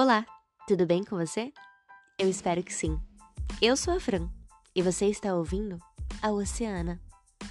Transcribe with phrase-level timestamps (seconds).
[0.00, 0.24] Olá,
[0.64, 1.52] tudo bem com você?
[2.16, 3.00] Eu espero que sim.
[3.60, 4.28] Eu sou a Fran
[4.72, 5.76] e você está ouvindo
[6.22, 7.00] a Oceana,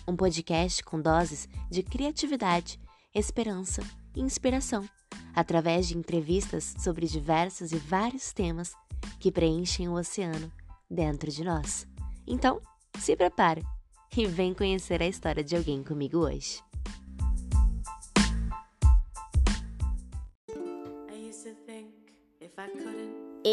[0.08, 2.80] um podcast com doses de criatividade,
[3.14, 3.82] esperança
[4.16, 4.88] e inspiração,
[5.36, 8.72] através de entrevistas sobre diversos e vários temas
[9.20, 10.50] que preenchem o oceano
[10.90, 11.86] dentro de nós.
[12.26, 12.62] Então,
[12.98, 13.62] se prepare
[14.16, 16.64] e vem conhecer a história de alguém comigo hoje.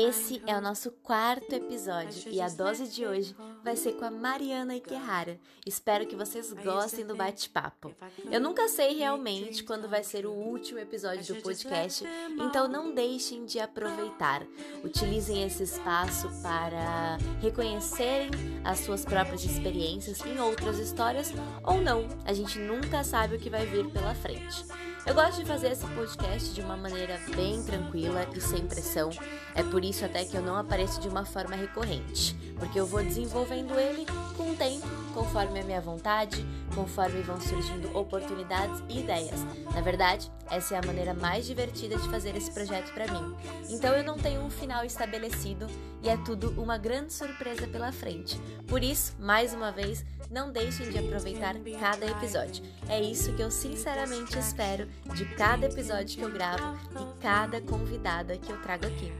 [0.06, 4.10] Esse é o nosso quarto episódio e a dose de hoje vai ser com a
[4.10, 5.40] Mariana Iquerrara.
[5.64, 7.90] Espero que vocês gostem do bate-papo.
[8.30, 12.04] Eu nunca sei realmente quando vai ser o último episódio do podcast,
[12.38, 14.46] então não deixem de aproveitar.
[14.84, 18.30] Utilizem esse espaço para reconhecerem
[18.62, 21.32] as suas próprias experiências em outras histórias
[21.64, 22.06] ou não.
[22.27, 24.66] A gente nunca sabe o que vai vir pela frente.
[25.06, 29.10] Eu gosto de fazer esse podcast de uma maneira bem tranquila e sem pressão.
[29.54, 33.05] É por isso até que eu não apareço de uma forma recorrente, porque eu vou
[33.05, 39.40] desenvolvendo ele com o tempo, conforme a minha vontade, conforme vão surgindo oportunidades e ideias.
[39.72, 43.34] Na verdade, essa é a maneira mais divertida de fazer esse projeto para mim.
[43.70, 45.66] Então eu não tenho um final estabelecido
[46.02, 48.38] e é tudo uma grande surpresa pela frente.
[48.66, 52.64] Por isso, mais uma vez, não deixem de aproveitar cada episódio.
[52.88, 58.36] É isso que eu sinceramente espero de cada episódio que eu gravo e cada convidada
[58.36, 59.12] que eu trago aqui.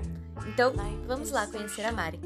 [0.48, 0.72] Então,
[1.06, 2.20] vamos lá conhecer a Mari.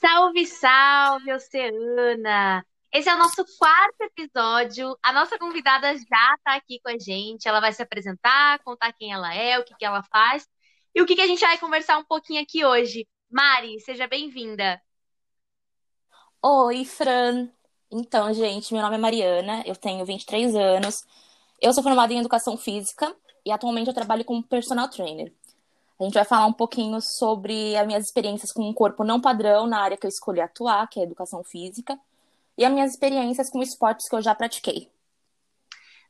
[0.00, 2.64] Salve, salve, Oceana!
[2.92, 4.96] Esse é o nosso quarto episódio.
[5.02, 7.48] A nossa convidada já está aqui com a gente.
[7.48, 10.46] Ela vai se apresentar, contar quem ela é, o que, que ela faz
[10.94, 13.08] e o que, que a gente vai conversar um pouquinho aqui hoje.
[13.28, 14.80] Mari, seja bem-vinda.
[16.42, 17.48] Oi, Fran.
[17.90, 21.04] Então, gente, meu nome é Mariana, eu tenho 23 anos.
[21.60, 23.14] Eu sou formada em educação física
[23.44, 25.32] e atualmente eu trabalho como personal trainer.
[25.98, 29.66] A gente vai falar um pouquinho sobre as minhas experiências com um corpo não padrão
[29.66, 31.98] na área que eu escolhi atuar, que é a educação física
[32.56, 34.90] e as minhas experiências com esportes que eu já pratiquei.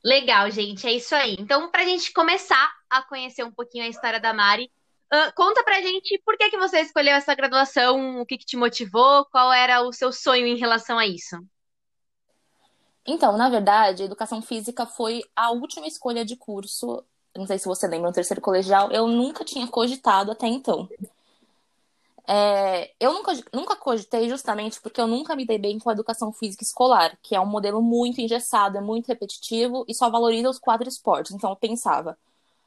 [0.03, 1.35] Legal, gente, é isso aí.
[1.37, 4.71] Então, para a gente começar a conhecer um pouquinho a história da Mari,
[5.13, 8.57] uh, conta pra gente por que, que você escolheu essa graduação, o que, que te
[8.57, 11.37] motivou, qual era o seu sonho em relação a isso?
[13.05, 17.03] Então, na verdade, a educação física foi a última escolha de curso.
[17.35, 20.89] Não sei se você lembra, no terceiro colegial, eu nunca tinha cogitado até então.
[22.27, 26.31] É, eu nunca, nunca cogitei justamente porque eu nunca me dei bem com a educação
[26.31, 30.59] física escolar, que é um modelo muito engessado, é muito repetitivo e só valoriza os
[30.59, 31.31] quatro esportes.
[31.31, 32.17] Então eu pensava,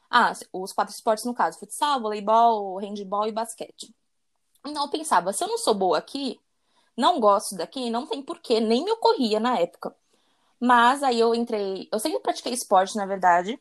[0.09, 3.93] ah, os quatro esportes no caso, futsal, voleibol, handball e basquete.
[4.65, 6.39] Então eu pensava, se eu não sou boa aqui,
[6.97, 9.95] não gosto daqui, não tem porquê, nem me ocorria na época.
[10.59, 13.59] Mas aí eu entrei, eu sempre pratiquei esporte, na verdade,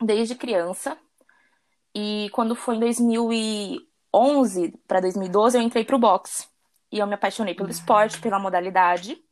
[0.00, 0.96] desde criança.
[1.94, 3.86] E quando foi em 2000 e
[4.16, 6.46] 2011 para 2012 eu entrei pro boxe.
[6.90, 9.22] E eu me apaixonei pelo esporte, pela modalidade.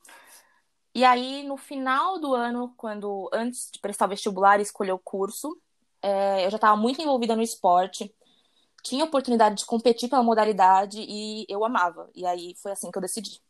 [0.95, 4.99] E aí, no final do ano, quando antes de prestar o vestibular e escolher o
[4.99, 5.61] curso,
[6.03, 8.15] é, eu já estava muito envolvida no esporte.
[8.83, 12.11] Tinha oportunidade de competir pela modalidade e eu amava.
[12.15, 13.41] E aí foi assim que eu decidi.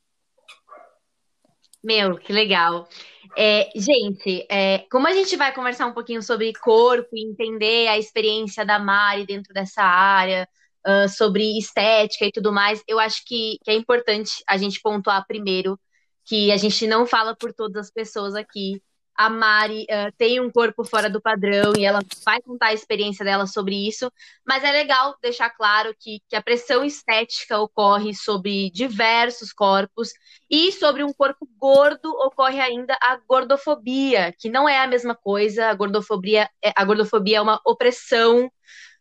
[1.83, 2.89] Meu, que legal.
[3.37, 7.99] É, gente, é, como a gente vai conversar um pouquinho sobre corpo e entender a
[7.99, 10.49] experiência da Mari dentro dessa área,
[10.87, 15.27] uh, sobre estética e tudo mais, eu acho que, que é importante a gente pontuar
[15.27, 15.79] primeiro
[16.25, 18.83] que a gente não fala por todas as pessoas aqui.
[19.17, 23.25] A Mari uh, tem um corpo fora do padrão e ela vai contar a experiência
[23.25, 24.11] dela sobre isso,
[24.47, 30.13] mas é legal deixar claro que, que a pressão estética ocorre sobre diversos corpos
[30.51, 35.67] e sobre um corpo gordo ocorre ainda a gordofobia, que não é a mesma coisa.
[35.67, 38.51] A gordofobia, é, a gordofobia é uma opressão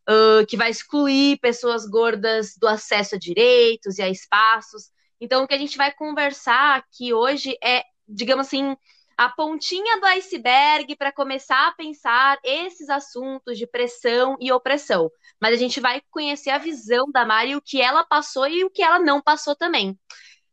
[0.09, 4.91] uh, que vai excluir pessoas gordas do acesso a direitos e a espaços.
[5.19, 8.75] Então, o que a gente vai conversar aqui hoje é, digamos assim,
[9.25, 15.09] a pontinha do iceberg para começar a pensar esses assuntos de pressão e opressão.
[15.41, 18.69] Mas a gente vai conhecer a visão da Mari, o que ela passou e o
[18.69, 19.97] que ela não passou também.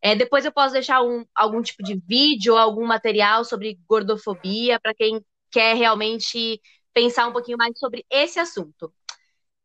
[0.02, 4.94] É, depois eu posso deixar um, algum tipo de vídeo algum material sobre gordofobia para
[4.94, 6.60] quem quer realmente
[6.94, 8.92] pensar um pouquinho mais sobre esse assunto.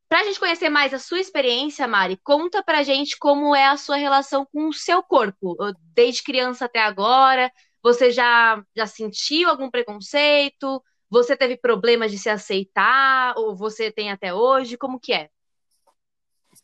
[0.07, 3.65] Para a gente conhecer mais a sua experiência, Mari, conta para a gente como é
[3.67, 5.55] a sua relação com o seu corpo,
[5.93, 7.51] desde criança até agora.
[7.85, 10.83] Você já, já sentiu algum preconceito?
[11.07, 13.37] Você teve problemas de se aceitar?
[13.37, 14.75] Ou você tem até hoje?
[14.75, 15.29] Como que é?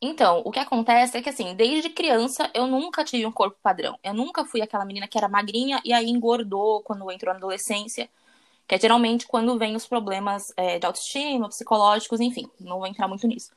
[0.02, 4.00] Então, o que acontece é que, assim, desde criança eu nunca tive um corpo padrão.
[4.04, 8.10] Eu nunca fui aquela menina que era magrinha e aí engordou quando entrou na adolescência.
[8.68, 12.50] Que é geralmente quando vem os problemas é, de autoestima, psicológicos, enfim.
[12.60, 13.52] Não vou entrar muito nisso.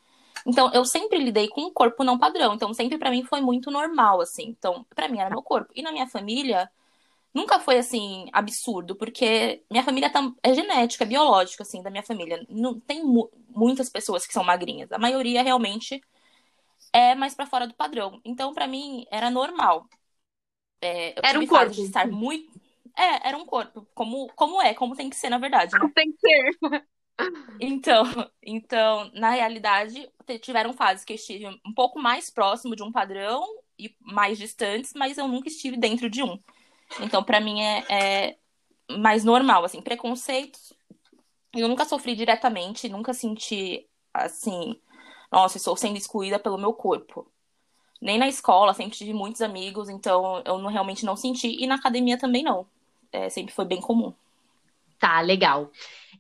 [0.47, 2.53] Então, eu sempre lidei com um corpo não padrão.
[2.53, 4.49] Então, sempre para mim foi muito normal, assim.
[4.49, 5.73] Então, para mim era meu corpo.
[5.75, 6.71] E na minha família,
[7.35, 8.95] nunca foi, assim, absurdo.
[8.95, 10.11] Porque minha família
[10.43, 12.47] é genética, é biológica, assim, da minha família.
[12.49, 14.91] Não tem mu muitas pessoas que são magrinhas.
[14.93, 16.01] A maioria realmente
[16.93, 18.21] é mais para fora do padrão.
[18.25, 19.87] Então, para mim, era normal.
[20.81, 21.73] É, era um corpo.
[21.73, 22.51] De estar muito...
[22.97, 23.87] É, era um corpo.
[23.95, 25.73] Como, como é, como tem que ser, na verdade.
[25.73, 25.81] Né?
[25.81, 26.87] Como tem que ser.
[27.61, 28.05] Então,
[28.43, 30.11] então, na realidade,
[30.41, 33.45] tiveram fases que eu estive um pouco mais próximo de um padrão
[33.79, 36.39] e mais distantes, mas eu nunca estive dentro de um.
[37.01, 38.37] Então, para mim é, é,
[38.97, 40.73] mais normal, assim, preconceitos.
[41.55, 44.79] Eu nunca sofri diretamente, nunca senti assim,
[45.31, 47.27] nossa, estou sendo excluída pelo meu corpo.
[48.01, 51.57] Nem na escola, sempre tive muitos amigos, então eu não, realmente não senti.
[51.59, 52.67] E na academia também não.
[53.11, 54.13] É, sempre foi bem comum.
[54.99, 55.71] Tá, legal.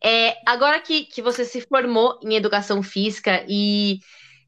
[0.02, 4.00] É, agora que, que você se formou em educação física e.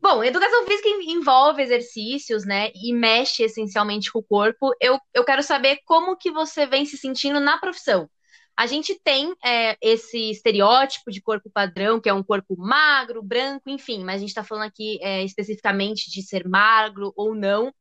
[0.08, 2.70] Bom, educação física envolve exercícios, né?
[2.76, 4.70] E mexe essencialmente com o corpo.
[4.81, 8.08] Eu, eu quero saber como que você vem se sentindo na profissão.
[8.56, 13.69] A gente tem é, esse estereótipo de corpo padrão, que é um corpo magro, branco,
[13.69, 17.75] enfim, mas a gente está falando aqui é, especificamente de ser magro ou não.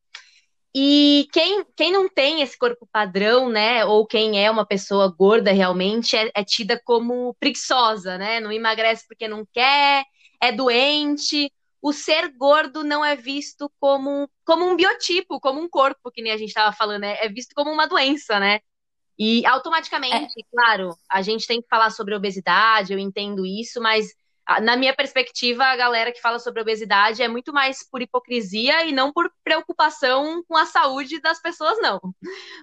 [0.74, 5.52] E quem, quem não tem esse corpo padrão, né, ou quem é uma pessoa gorda
[5.52, 8.40] realmente, é, é tida como preguiçosa, né?
[8.40, 10.04] Não emagrece porque não quer,
[10.42, 11.52] é doente.
[11.86, 16.32] O ser gordo não é visto como, como um biotipo, como um corpo, que nem
[16.32, 17.16] a gente estava falando, né?
[17.20, 18.58] é visto como uma doença, né?
[19.16, 20.42] E automaticamente, é.
[20.50, 24.08] claro, a gente tem que falar sobre obesidade, eu entendo isso, mas
[24.62, 28.90] na minha perspectiva, a galera que fala sobre obesidade é muito mais por hipocrisia e
[28.90, 32.00] não por preocupação com a saúde das pessoas, não.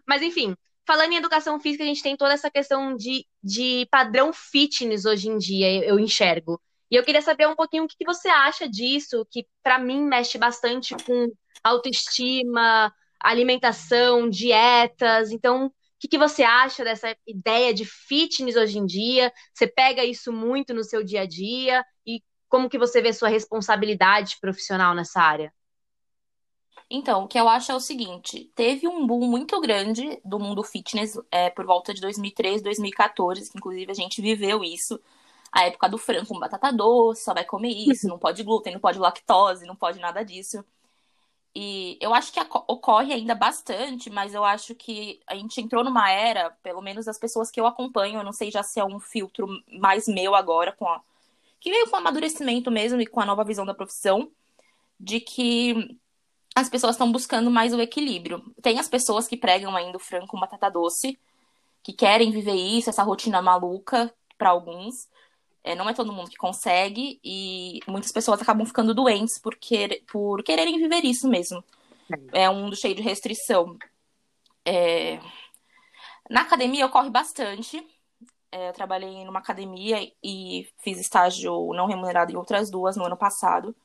[0.06, 0.54] Mas enfim,
[0.86, 5.30] falando em educação física, a gente tem toda essa questão de, de padrão fitness hoje
[5.30, 6.60] em dia, eu enxergo.
[6.94, 10.38] E eu queria saber um pouquinho o que você acha disso, que para mim mexe
[10.38, 11.28] bastante com
[11.64, 15.32] autoestima, alimentação, dietas.
[15.32, 15.74] Então,
[16.04, 19.32] que, que você acha dessa ideia de fitness hoje em dia?
[19.54, 23.30] Você pega isso muito no seu dia a dia e como que você vê sua
[23.30, 25.54] responsabilidade profissional nessa área?
[26.90, 30.62] Então, o que eu acho é o seguinte: teve um boom muito grande do mundo
[30.62, 35.00] fitness é, por volta de 2013, 2014, que inclusive a gente viveu isso.
[35.54, 38.80] A época do frango com batata doce, só vai comer isso, não pode glúten, não
[38.80, 40.66] pode lactose, não pode nada disso.
[41.56, 46.10] E eu acho que ocorre ainda bastante, mas eu acho que a gente entrou numa
[46.10, 49.00] era, pelo menos as pessoas que eu acompanho, eu não sei já se é um
[49.00, 49.48] filtro
[49.80, 51.00] mais meu agora, com a...
[51.60, 54.32] que veio com o amadurecimento mesmo e com a nova visão da profissão,
[55.00, 55.96] de que
[56.56, 58.44] as pessoas estão buscando mais o equilíbrio.
[58.60, 61.20] Tem as pessoas que pregam ainda o frango com batata doce,
[61.84, 65.08] que querem viver isso, essa rotina maluca para alguns.
[65.64, 70.04] É, não é todo mundo que consegue e muitas pessoas acabam ficando doentes por, querer,
[70.12, 71.64] por quererem viver isso mesmo.
[72.34, 73.78] É um mundo cheio de restrição.
[74.66, 75.20] É...
[76.30, 77.86] Na academia ocorre bastante.
[78.52, 83.18] É, eu trabalhei numa academia e fiz estágio não remunerado em outras duas no ano
[83.18, 83.76] passado.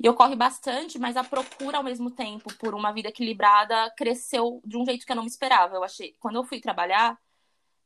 [0.00, 4.76] E ocorre bastante, mas a procura ao mesmo tempo por uma vida equilibrada cresceu de
[4.76, 5.74] um jeito que eu não me esperava.
[5.74, 7.18] Eu achei, quando eu fui trabalhar,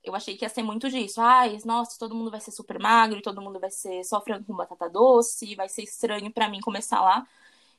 [0.05, 1.21] eu achei que ia ser muito disso.
[1.21, 4.45] Ai, nossa, todo mundo vai ser super magro, e todo mundo vai ser só frango
[4.45, 7.27] com batata doce, vai ser estranho para mim começar lá.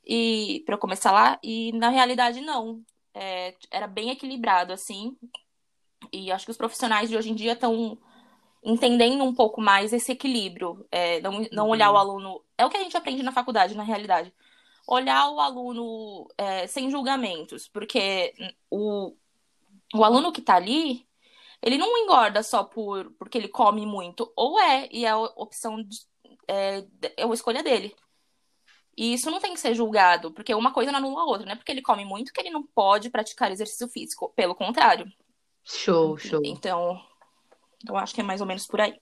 [0.06, 2.82] E para eu começar lá, e na realidade não.
[3.14, 5.16] É, era bem equilibrado assim.
[6.12, 7.98] E acho que os profissionais de hoje em dia estão
[8.64, 11.98] entendendo um pouco mais esse equilíbrio, é, não, não olhar o uhum.
[11.98, 12.44] aluno.
[12.56, 14.32] É o que a gente aprende na faculdade, na realidade.
[14.86, 18.34] Olhar o aluno é, sem julgamentos, porque
[18.70, 19.14] o,
[19.94, 21.06] o aluno que está ali,
[21.64, 24.30] ele não engorda só por porque ele come muito.
[24.36, 25.96] Ou é, e é a opção de,
[26.46, 26.84] é,
[27.16, 27.96] é uma escolha dele.
[28.96, 31.56] E isso não tem que ser julgado, porque uma coisa não anula a outra, né?
[31.56, 34.32] Porque ele come muito que ele não pode praticar exercício físico.
[34.36, 35.10] Pelo contrário.
[35.64, 36.40] Show, show.
[36.44, 37.00] Então,
[37.88, 39.00] eu acho que é mais ou menos por aí.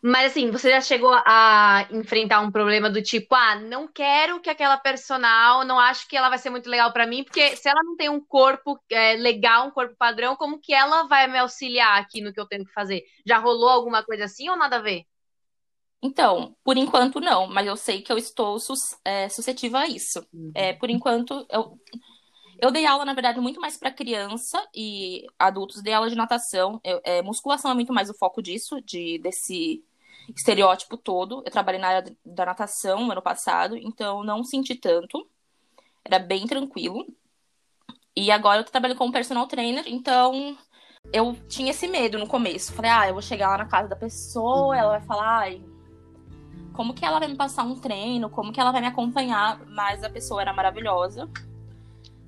[0.00, 4.48] Mas assim, você já chegou a enfrentar um problema do tipo, ah, não quero que
[4.48, 7.82] aquela personal, não acho que ela vai ser muito legal para mim, porque se ela
[7.82, 12.00] não tem um corpo é, legal, um corpo padrão, como que ela vai me auxiliar
[12.00, 13.02] aqui no que eu tenho que fazer?
[13.26, 15.02] Já rolou alguma coisa assim ou nada a ver?
[16.00, 20.24] Então, por enquanto não, mas eu sei que eu estou sus é, suscetível a isso.
[20.32, 20.52] Uhum.
[20.54, 21.76] É, por enquanto, eu,
[22.60, 26.80] eu dei aula, na verdade, muito mais para criança e adultos, dei aula de natação.
[26.84, 29.84] Eu, é, musculação é muito mais o foco disso, de desse
[30.34, 31.42] estereótipo todo.
[31.44, 35.28] Eu trabalhei na área da natação ano passado, então não senti tanto.
[36.04, 37.06] Era bem tranquilo.
[38.16, 40.56] E agora eu trabalho como personal trainer, então
[41.12, 42.72] eu tinha esse medo no começo.
[42.72, 45.62] Falei, ah, eu vou chegar lá na casa da pessoa, ela vai falar, ai,
[46.74, 50.02] como que ela vai me passar um treino, como que ela vai me acompanhar, mas
[50.02, 51.28] a pessoa era maravilhosa.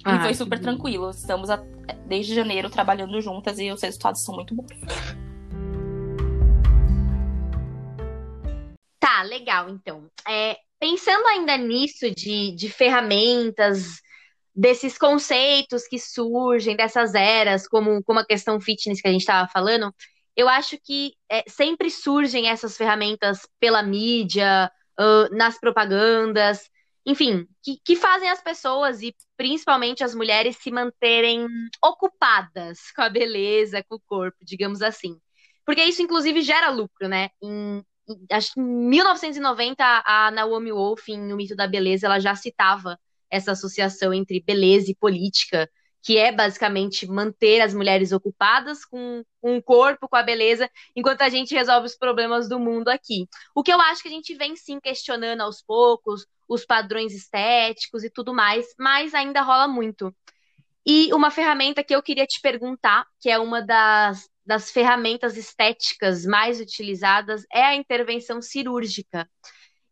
[0.04, 1.10] Ah, e foi super tranquilo.
[1.10, 1.48] Estamos
[2.06, 4.68] desde janeiro trabalhando juntas e os resultados são muito bons.
[9.00, 10.08] Tá, legal, então.
[10.28, 14.00] É, pensando ainda nisso de, de ferramentas,
[14.54, 19.48] desses conceitos que surgem, dessas eras, como, como a questão fitness que a gente estava
[19.48, 19.92] falando,
[20.36, 26.68] eu acho que é, sempre surgem essas ferramentas pela mídia, uh, nas propagandas,
[27.06, 31.46] enfim, que, que fazem as pessoas e principalmente as mulheres se manterem
[31.82, 35.18] ocupadas com a beleza, com o corpo, digamos assim.
[35.64, 37.30] Porque isso, inclusive, gera lucro, né?
[37.42, 37.82] Em,
[38.30, 42.98] acho que em 1990, a Naomi Wolf, em O Mito da Beleza, ela já citava
[43.30, 45.70] essa associação entre beleza e política,
[46.02, 51.22] que é basicamente manter as mulheres ocupadas com, com o corpo, com a beleza, enquanto
[51.22, 53.28] a gente resolve os problemas do mundo aqui.
[53.54, 58.02] O que eu acho que a gente vem sim questionando aos poucos, os padrões estéticos
[58.02, 60.14] e tudo mais, mas ainda rola muito.
[60.86, 66.24] E uma ferramenta que eu queria te perguntar, que é uma das, das ferramentas estéticas
[66.24, 69.28] mais utilizadas, é a intervenção cirúrgica.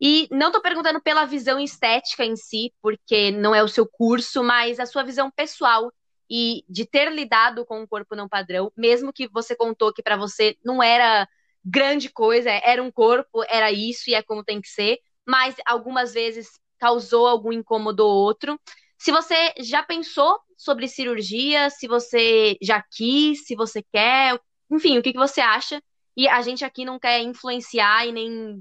[0.01, 4.43] E não estou perguntando pela visão estética em si, porque não é o seu curso,
[4.45, 5.93] mas a sua visão pessoal
[6.31, 10.17] e de ter lidado com um corpo não padrão, mesmo que você contou que para
[10.17, 11.27] você não era
[11.65, 16.13] grande coisa, era um corpo, era isso e é como tem que ser, mas algumas
[16.13, 18.59] vezes causou algum incômodo ou outro.
[18.99, 24.39] Se você já pensou sobre cirurgia, se você já quis, se você quer,
[24.69, 25.81] enfim, o que, que você acha?
[26.17, 28.61] E a gente aqui não quer influenciar e nem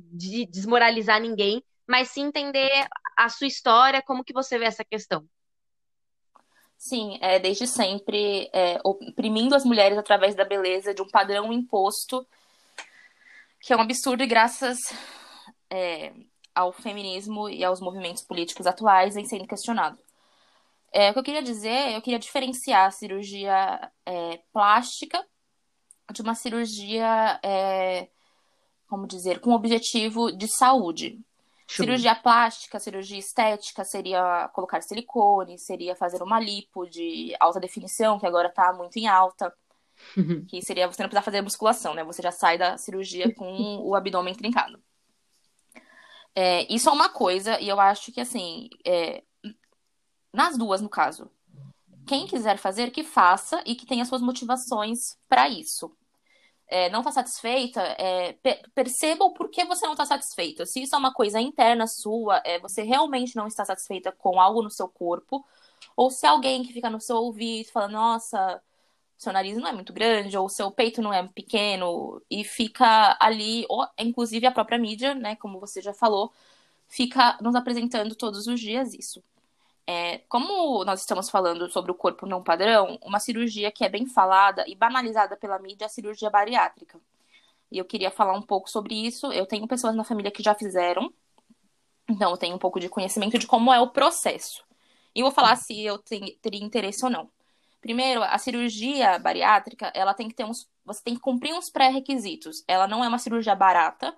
[0.49, 2.87] desmoralizar ninguém, mas sim entender
[3.17, 5.27] a sua história, como que você vê essa questão.
[6.77, 12.27] Sim, é, desde sempre é, oprimindo as mulheres através da beleza, de um padrão imposto,
[13.59, 14.77] que é um absurdo e graças
[15.71, 16.13] é,
[16.53, 19.97] ao feminismo e aos movimentos políticos atuais vem sendo questionado.
[20.91, 25.25] É, o que eu queria dizer, eu queria diferenciar a cirurgia é, plástica
[26.13, 28.07] de uma cirurgia, é,
[28.87, 31.19] como dizer, com objetivo de saúde.
[31.69, 31.85] Show.
[31.85, 38.25] Cirurgia plástica, cirurgia estética seria colocar silicone, seria fazer uma lipo de alta definição, que
[38.25, 39.53] agora está muito em alta.
[40.15, 40.45] Uhum.
[40.45, 42.03] Que seria você não precisar fazer musculação, né?
[42.05, 44.81] Você já sai da cirurgia com o abdômen trincado.
[46.33, 49.23] É, isso é uma coisa, e eu acho que assim, é,
[50.37, 51.29] nas duas, no caso,
[52.05, 55.91] quem quiser fazer, que faça e que tenha suas motivações para isso.
[56.67, 58.37] É, não está satisfeita, é,
[58.75, 60.65] perceba o porquê você não está satisfeita.
[60.65, 64.61] Se isso é uma coisa interna sua, é, você realmente não está satisfeita com algo
[64.61, 65.43] no seu corpo,
[65.95, 68.61] ou se alguém que fica no seu ouvido fala, nossa,
[69.17, 73.65] seu nariz não é muito grande, ou seu peito não é pequeno, e fica ali,
[73.69, 76.31] ou inclusive a própria mídia, né, como você já falou,
[76.87, 79.23] fica nos apresentando todos os dias isso.
[79.89, 84.05] É, como nós estamos falando sobre o corpo não padrão, uma cirurgia que é bem
[84.05, 86.99] falada e banalizada pela mídia é a cirurgia bariátrica.
[87.71, 89.31] E eu queria falar um pouco sobre isso.
[89.31, 91.13] Eu tenho pessoas na família que já fizeram,
[92.09, 94.65] então eu tenho um pouco de conhecimento de como é o processo.
[95.15, 97.29] E vou falar se eu teria interesse ou não.
[97.81, 100.69] Primeiro, a cirurgia bariátrica, ela tem que ter uns.
[100.85, 102.63] Você tem que cumprir uns pré-requisitos.
[102.67, 104.15] Ela não é uma cirurgia barata.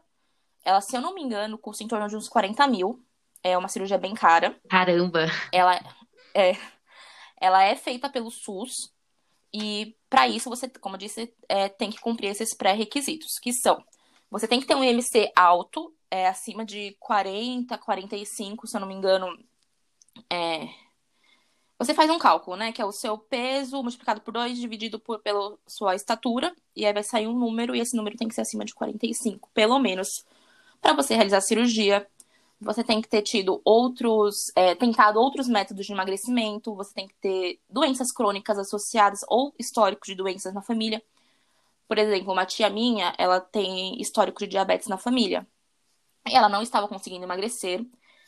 [0.63, 3.03] Ela, se eu não me engano, custa em torno de uns 40 mil.
[3.43, 4.59] É uma cirurgia bem cara.
[4.69, 5.27] Caramba!
[5.51, 5.79] Ela
[6.33, 6.57] é,
[7.39, 8.93] ela é feita pelo SUS.
[9.53, 13.83] E para isso, você, como eu disse, é, tem que cumprir esses pré-requisitos, que são:
[14.29, 18.87] você tem que ter um IMC alto, é, acima de 40, 45, se eu não
[18.87, 19.27] me engano.
[20.29, 20.67] É,
[21.79, 22.71] você faz um cálculo, né?
[22.73, 26.53] Que é o seu peso multiplicado por 2 dividido por, pela sua estatura.
[26.75, 29.49] E aí vai sair um número, e esse número tem que ser acima de 45,
[29.53, 30.25] pelo menos,
[30.81, 32.05] para você realizar a cirurgia
[32.61, 37.15] você tem que ter tido outros, é, tentado outros métodos de emagrecimento, você tem que
[37.15, 41.01] ter doenças crônicas associadas ou histórico de doenças na família.
[41.87, 45.47] Por exemplo, uma tia minha, ela tem histórico de diabetes na família.
[46.25, 47.85] Ela não estava conseguindo emagrecer,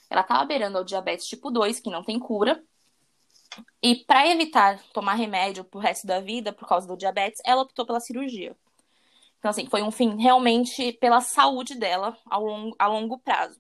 [0.09, 2.63] ela estava beirando ao diabetes tipo 2, que não tem cura.
[3.83, 7.85] E para evitar tomar remédio pro resto da vida por causa do diabetes, ela optou
[7.85, 8.55] pela cirurgia.
[9.39, 13.59] Então, assim, foi um fim realmente pela saúde dela ao longo, a longo prazo.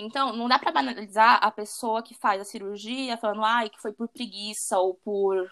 [0.00, 3.92] Então, não dá para banalizar a pessoa que faz a cirurgia falando, ai, que foi
[3.92, 5.50] por preguiça ou por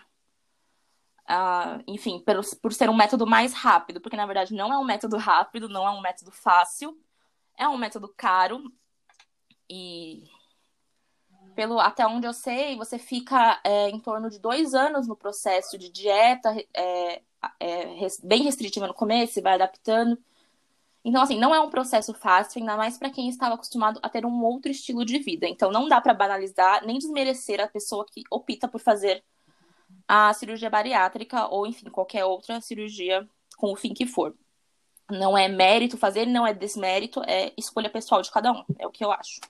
[1.28, 4.85] uh, enfim, por, por ser um método mais rápido, porque na verdade não é um
[4.85, 6.99] método rápido, não é um método fácil,
[7.57, 8.62] é um método caro
[9.69, 10.25] e
[11.55, 15.76] pelo até onde eu sei, você fica é, em torno de dois anos no processo
[15.76, 17.21] de dieta é,
[17.59, 20.17] é, bem restritiva no começo, e vai adaptando.
[21.05, 24.26] Então, assim, não é um processo fácil, ainda mais para quem estava acostumado a ter
[24.26, 25.47] um outro estilo de vida.
[25.49, 29.23] Então, não dá para banalizar nem desmerecer a pessoa que opta por fazer
[30.07, 33.26] a cirurgia bariátrica ou, enfim, qualquer outra cirurgia
[33.57, 34.35] com o fim que for.
[35.11, 38.90] Não é mérito fazer, não é desmérito, é escolha pessoal de cada um, é o
[38.90, 39.40] que eu acho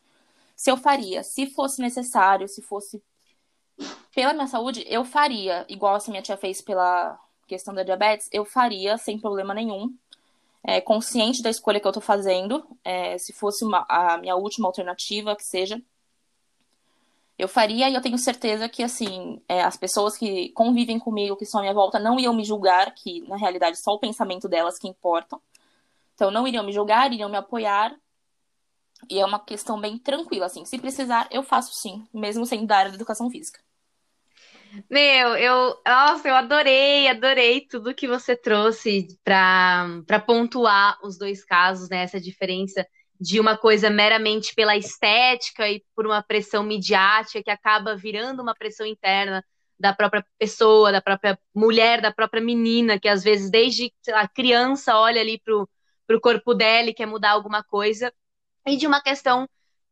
[0.58, 1.22] se eu faria.
[1.22, 3.00] Se fosse necessário, se fosse
[4.12, 5.64] pela minha saúde, eu faria.
[5.68, 9.94] Igual assim minha tia fez pela questão da diabetes, eu faria sem problema nenhum.
[10.62, 12.66] É, consciente da escolha que eu tô fazendo.
[12.84, 15.80] É, se fosse uma, a minha última alternativa, que seja.
[17.38, 21.46] Eu faria e eu tenho certeza que, assim, é, as pessoas que convivem comigo, que
[21.46, 24.78] são à minha volta, não iam me julgar, que na realidade só o pensamento delas
[24.78, 25.40] que importam.
[26.14, 27.96] Então, não iriam me julgar, iriam me apoiar
[29.08, 30.64] e é uma questão bem tranquila, assim.
[30.64, 33.60] Se precisar, eu faço sim, mesmo sendo da área da educação física.
[34.90, 41.88] Meu, eu, nossa, eu adorei, adorei tudo que você trouxe para pontuar os dois casos,
[41.88, 42.02] né?
[42.02, 42.86] Essa diferença
[43.20, 48.54] de uma coisa meramente pela estética e por uma pressão midiática que acaba virando uma
[48.54, 49.44] pressão interna
[49.78, 54.96] da própria pessoa, da própria mulher, da própria menina, que às vezes desde a criança
[54.96, 55.68] olha ali pro,
[56.06, 58.12] pro corpo dela e quer mudar alguma coisa
[58.66, 59.48] e de uma questão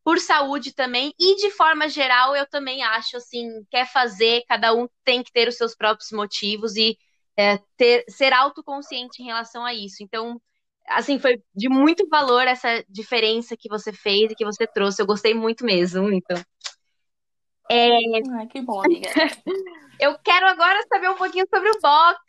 [0.07, 4.89] por saúde também, e de forma geral, eu também acho assim, quer fazer, cada um
[5.05, 6.97] tem que ter os seus próprios motivos e
[7.37, 10.05] é, ter, ser autoconsciente em relação a isso.
[10.05, 10.41] Então,
[10.87, 15.03] assim, foi de muito valor essa diferença que você fez e que você trouxe.
[15.03, 16.41] Eu gostei muito mesmo, então.
[17.71, 17.91] É...
[18.39, 19.09] Ai, que bom, amiga.
[20.01, 22.21] eu quero agora saber um pouquinho sobre o box.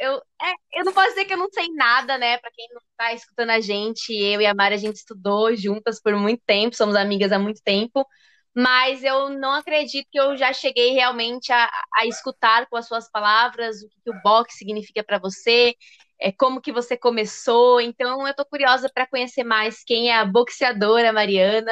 [0.00, 2.38] Eu, é, eu não posso dizer que eu não sei nada, né?
[2.38, 6.00] Para quem não tá escutando a gente, eu e a Mari, a gente estudou juntas
[6.00, 8.06] por muito tempo, somos amigas há muito tempo,
[8.54, 13.10] mas eu não acredito que eu já cheguei realmente a, a escutar com as suas
[13.10, 15.74] palavras o que, que o boxe significa para você,
[16.18, 17.78] é, como que você começou.
[17.78, 21.70] Então, eu tô curiosa para conhecer mais quem é a boxeadora Mariana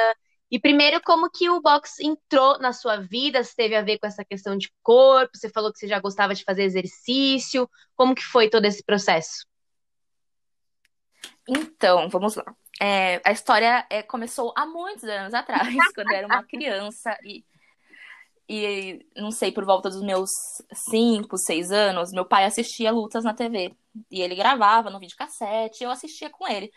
[0.51, 3.43] e primeiro, como que o boxe entrou na sua vida?
[3.43, 5.35] Se teve a ver com essa questão de corpo?
[5.35, 7.69] Você falou que você já gostava de fazer exercício.
[7.95, 9.45] Como que foi todo esse processo?
[11.47, 12.45] Então, vamos lá.
[12.81, 17.43] É, a história é, começou há muitos anos atrás, quando eu era uma criança e,
[18.47, 20.29] e não sei, por volta dos meus
[20.89, 23.75] 5, 6 anos, meu pai assistia lutas na TV.
[24.11, 26.71] E ele gravava no videocassete, eu assistia com ele.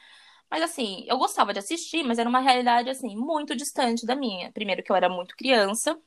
[0.50, 4.50] Mas assim, eu gostava de assistir, mas era uma realidade assim muito distante da minha.
[4.52, 5.98] Primeiro que eu era muito criança,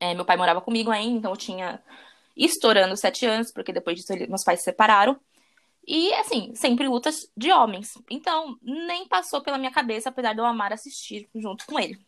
[0.00, 1.82] é, meu pai morava comigo ainda, então eu tinha
[2.36, 5.18] estourando sete anos, porque depois disso meus pais se separaram.
[5.86, 7.94] E assim, sempre lutas de homens.
[8.10, 11.98] Então, nem passou pela minha cabeça, apesar de eu amar assistir junto com ele.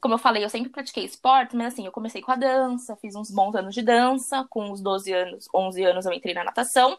[0.00, 3.14] Como eu falei, eu sempre pratiquei esporte, mas assim, eu comecei com a dança, fiz
[3.16, 6.98] uns bons anos de dança, com uns 12 anos, 11 anos eu entrei na natação.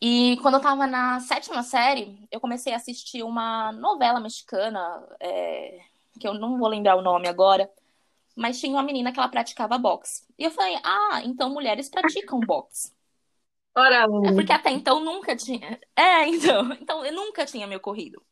[0.00, 4.80] E quando eu tava na sétima série, eu comecei a assistir uma novela mexicana,
[5.18, 5.80] é,
[6.20, 7.68] que eu não vou lembrar o nome agora,
[8.36, 10.24] mas tinha uma menina que ela praticava boxe.
[10.38, 12.92] E eu falei, ah, então mulheres praticam boxe.
[13.76, 15.80] Ora, é porque até então nunca tinha.
[15.96, 18.22] É, então, então eu nunca tinha me ocorrido.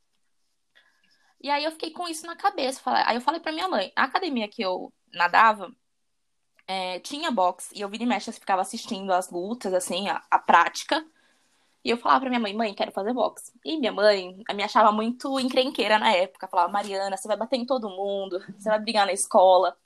[1.40, 2.80] E aí eu fiquei com isso na cabeça.
[2.86, 5.72] Aí eu falei pra minha mãe, a academia que eu nadava
[6.66, 10.38] é, tinha boxe, e eu vira e mexe, ficava assistindo as lutas, assim, a, a
[10.38, 11.04] prática.
[11.86, 13.52] E eu falava pra minha mãe, mãe, quero fazer boxe.
[13.64, 16.48] E minha mãe me achava muito encrenqueira na época.
[16.48, 19.78] Falava, Mariana, você vai bater em todo mundo, você vai brigar na escola.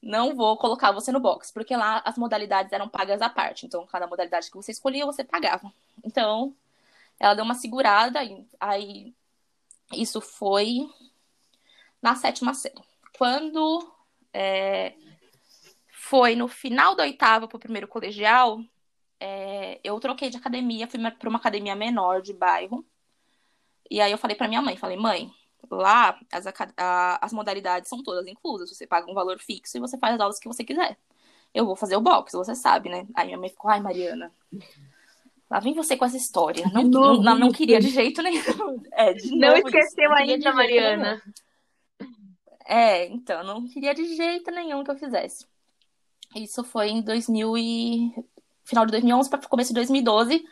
[0.00, 3.66] Não vou colocar você no boxe, porque lá as modalidades eram pagas à parte.
[3.66, 5.72] Então, cada modalidade que você escolhia, você pagava.
[6.04, 6.54] Então,
[7.18, 8.20] ela deu uma segurada,
[8.60, 9.12] aí
[9.94, 10.88] isso foi
[12.00, 12.80] na sétima série.
[13.18, 13.92] Quando
[14.32, 14.94] é,
[15.90, 18.60] foi no final da oitava pro primeiro colegial,
[19.18, 22.84] é, eu troquei de academia, fui para uma academia menor de bairro.
[23.90, 25.30] E aí eu falei para minha mãe, falei, mãe,
[25.70, 28.70] lá as, a, as modalidades são todas inclusas.
[28.70, 30.98] Você paga um valor fixo e você faz as aulas que você quiser.
[31.54, 33.06] Eu vou fazer o box, você sabe, né?
[33.14, 34.30] Aí minha mãe ficou, ai, Mariana,
[35.48, 36.66] lá vem você com essa história.
[36.72, 38.82] Não, não, não, não, queria de jeito nenhum.
[38.92, 41.22] É, de não esqueceu ainda, Mariana.
[42.64, 45.46] É, então, não queria de jeito nenhum que eu fizesse.
[46.34, 48.14] Isso foi em 2000 e
[48.66, 50.44] final de 2011 para começo de 2012,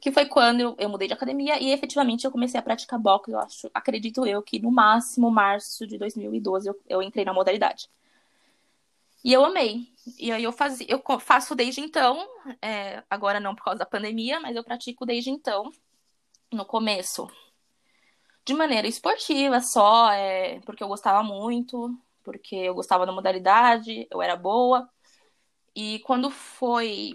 [0.00, 3.32] que foi quando eu, eu, mudei de academia e efetivamente eu comecei a praticar boxe.
[3.32, 7.90] Eu acho, acredito eu, que no máximo março de 2012 eu, eu entrei na modalidade.
[9.24, 9.88] E eu amei.
[10.18, 12.24] E aí eu, faz, eu faço desde então,
[12.62, 15.72] é, agora não por causa da pandemia, mas eu pratico desde então,
[16.52, 17.28] no começo,
[18.44, 24.22] de maneira esportiva só, é, porque eu gostava muito, porque eu gostava da modalidade, eu
[24.22, 24.88] era boa.
[25.74, 27.14] E quando foi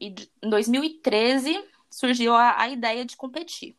[0.00, 0.14] em
[0.48, 3.76] 2013, surgiu a, a ideia de competir.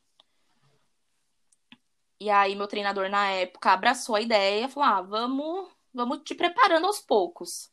[2.20, 6.88] E aí meu treinador na época abraçou a ideia, falou: "Ah, vamos, vamos te preparando
[6.88, 7.70] aos poucos".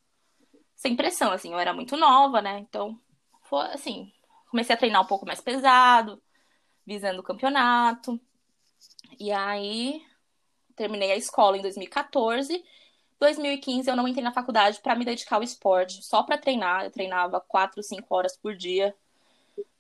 [0.75, 2.59] Sem pressão, assim, eu era muito nova, né?
[2.59, 3.01] Então,
[3.43, 4.13] foi assim,
[4.51, 6.21] comecei a treinar um pouco mais pesado,
[6.87, 8.21] visando o campeonato.
[9.19, 10.05] E aí
[10.75, 12.65] terminei a escola em 2014.
[13.23, 16.85] 2015 eu não entrei na faculdade para me dedicar ao esporte, só para treinar.
[16.85, 18.95] Eu treinava 4, 5 horas por dia,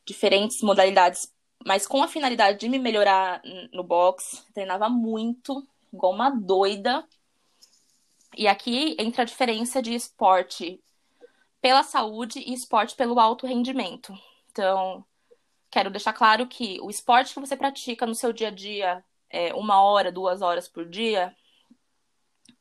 [0.04, 1.32] diferentes modalidades
[1.64, 3.40] mas com a finalidade de me melhorar
[3.72, 7.06] no box, treinava muito, igual uma doida.
[8.36, 10.80] E aqui entra a diferença de esporte
[11.60, 14.12] pela saúde e esporte pelo alto rendimento.
[14.50, 15.04] Então,
[15.70, 19.54] quero deixar claro que o esporte que você pratica no seu dia a dia, é,
[19.54, 21.34] uma hora, duas horas por dia,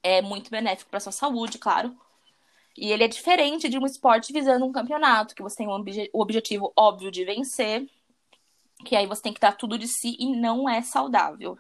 [0.04, 1.96] é muito benéfico para sua saúde, claro.
[2.78, 6.10] E ele é diferente de um esporte visando um campeonato, que você tem um obje
[6.14, 7.88] o objetivo óbvio de vencer
[8.82, 11.58] que aí você tem que dar tudo de si e não é saudável.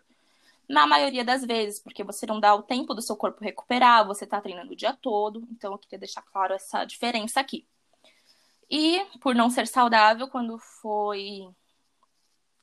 [0.67, 4.25] Na maioria das vezes, porque você não dá o tempo do seu corpo recuperar, você
[4.25, 7.67] tá treinando o dia todo, então eu queria deixar claro essa diferença aqui.
[8.69, 11.49] E por não ser saudável, quando foi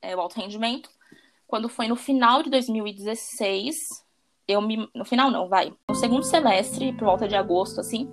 [0.01, 0.89] é, o alto rendimento,
[1.45, 4.03] quando foi no final de 2016,
[4.49, 4.89] eu me.
[4.95, 5.71] No final não, vai.
[5.87, 8.09] No segundo semestre, por volta de agosto, assim,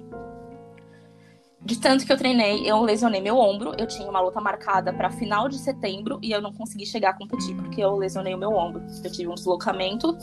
[1.64, 3.72] de tanto que eu treinei, eu lesionei meu ombro.
[3.78, 7.14] Eu tinha uma luta marcada para final de setembro e eu não consegui chegar a
[7.14, 8.82] competir porque eu lesionei o meu ombro.
[9.02, 10.16] Eu tive um deslocamento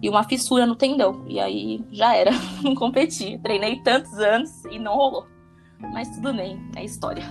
[0.00, 1.22] e uma fissura no tendão.
[1.28, 2.30] E aí já era,
[2.64, 3.38] não competi.
[3.38, 5.26] Treinei tantos anos e não rolou.
[5.92, 7.22] Mas tudo bem, é história.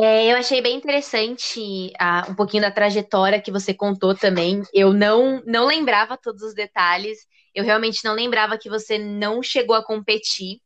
[0.00, 4.62] É, eu achei bem interessante uh, um pouquinho da trajetória que você contou também.
[4.72, 7.18] Eu não, não lembrava todos os detalhes.
[7.52, 10.60] Eu realmente não lembrava que você não chegou a competir.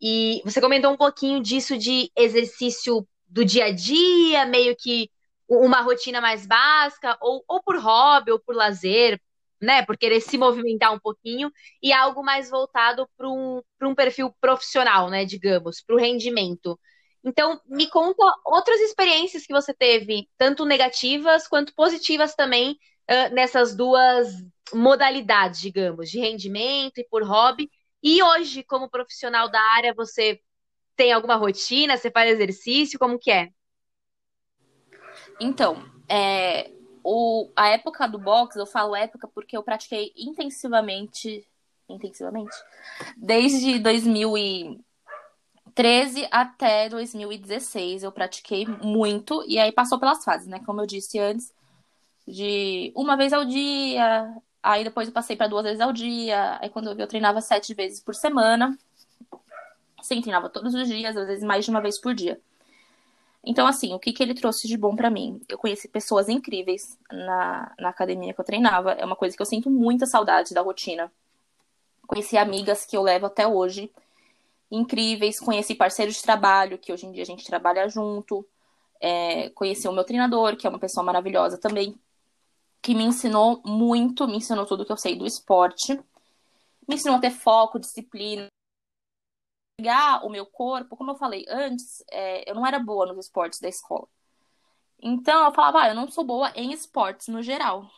[0.00, 5.10] E você comentou um pouquinho disso de exercício do dia a dia, meio que
[5.48, 9.20] uma rotina mais básica, ou, ou por hobby, ou por lazer,
[9.60, 9.84] né?
[9.84, 11.50] Por querer se movimentar um pouquinho,
[11.82, 15.24] e algo mais voltado para um, um perfil profissional, né?
[15.24, 16.78] Digamos, para o rendimento.
[17.24, 22.78] Então, me conta outras experiências que você teve, tanto negativas quanto positivas também,
[23.10, 24.28] uh, nessas duas
[24.72, 27.70] modalidades, digamos, de rendimento e por hobby.
[28.02, 30.40] E hoje, como profissional da área, você
[30.94, 31.96] tem alguma rotina?
[31.96, 32.98] Você faz exercício?
[32.98, 33.50] Como que é?
[35.40, 36.70] Então, é,
[37.04, 41.46] o, a época do boxe, eu falo época porque eu pratiquei intensivamente,
[41.88, 42.54] intensivamente,
[43.16, 44.80] desde 2000 e
[45.78, 50.60] 13 até 2016 eu pratiquei muito e aí passou pelas fases, né?
[50.66, 51.54] Como eu disse antes,
[52.26, 54.28] de uma vez ao dia,
[54.60, 57.40] aí depois eu passei para duas vezes ao dia, aí quando eu vi eu treinava
[57.40, 58.76] sete vezes por semana.
[60.02, 62.40] Sim, treinava todos os dias, às vezes mais de uma vez por dia.
[63.44, 65.40] Então, assim, o que, que ele trouxe de bom para mim?
[65.48, 68.94] Eu conheci pessoas incríveis na, na academia que eu treinava.
[68.94, 71.08] É uma coisa que eu sinto muita saudade da rotina.
[72.04, 73.92] Conheci amigas que eu levo até hoje
[74.70, 78.46] incríveis, conheci parceiros de trabalho, que hoje em dia a gente trabalha junto,
[79.00, 81.98] é, conheci o meu treinador, que é uma pessoa maravilhosa também,
[82.82, 85.94] que me ensinou muito, me ensinou tudo que eu sei do esporte,
[86.88, 88.48] me ensinou a ter foco, disciplina,
[89.76, 93.60] pegar o meu corpo, como eu falei antes, é, eu não era boa nos esportes
[93.60, 94.08] da escola.
[95.00, 97.88] Então eu falava, ah, eu não sou boa em esportes no geral.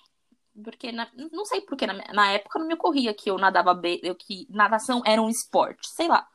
[0.63, 4.01] Porque, na, não sei porque, na, na, época não me ocorria que eu nadava bem,
[4.19, 6.29] que natação era um esporte, sei lá.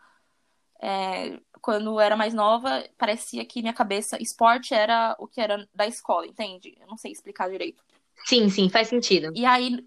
[0.81, 5.67] É, quando eu era mais nova, parecia que minha cabeça, esporte era o que era
[5.73, 6.77] da escola, entende?
[6.79, 7.83] Eu não sei explicar direito.
[8.25, 9.31] Sim, sim, faz sentido.
[9.35, 9.85] E aí,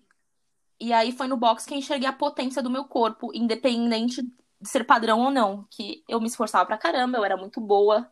[0.80, 4.68] e aí foi no box que eu enxerguei a potência do meu corpo, independente de
[4.68, 5.66] ser padrão ou não.
[5.70, 8.10] Que eu me esforçava pra caramba, eu era muito boa,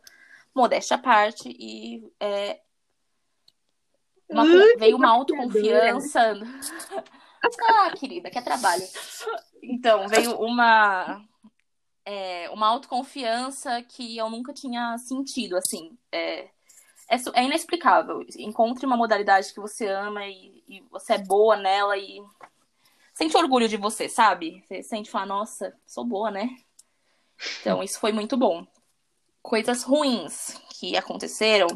[0.55, 2.59] modéstia à parte, e é,
[4.29, 6.19] uma, uh, veio uma autoconfiança.
[7.69, 8.83] ah, querida, que é trabalho.
[9.61, 11.23] Então, veio uma
[12.07, 15.97] é, uma autoconfiança que eu nunca tinha sentido, assim.
[16.09, 16.47] É,
[17.09, 18.25] é, é, inexplicável.
[18.37, 22.23] Encontre uma modalidade que você ama e, e, você é boa nela e
[23.13, 24.63] sente orgulho de você, sabe?
[24.65, 26.49] Você sente falar, nossa, sou boa, né?
[27.59, 28.65] Então, isso foi muito bom.
[29.41, 31.67] Coisas ruins que aconteceram.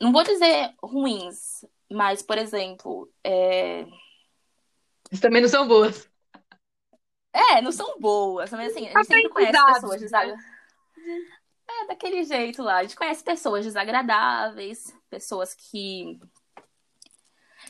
[0.00, 3.86] Não vou dizer ruins, Mas, por exemplo, é...
[5.10, 6.07] Eles também não são boas.
[7.38, 8.50] É, não são boas.
[8.50, 10.58] Mas assim, a gente sempre conhece pessoas desagradáveis.
[11.68, 12.76] É, daquele jeito lá.
[12.78, 16.18] A gente conhece pessoas desagradáveis, pessoas que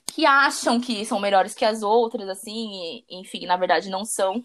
[0.07, 4.43] que acham que são melhores que as outras, assim, e, enfim, na verdade não são.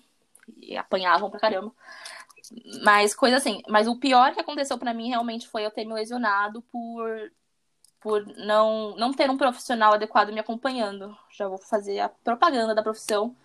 [0.57, 1.71] E apanhavam pra caramba.
[2.83, 5.93] Mas coisa assim, mas o pior que aconteceu para mim realmente foi eu ter me
[5.93, 7.31] lesionado por
[8.01, 11.17] por não não ter um profissional adequado me acompanhando.
[11.31, 13.35] Já vou fazer a propaganda da profissão.